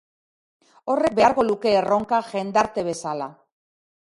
[0.93, 3.31] Horrek beharko luke erronka jendarte bezala.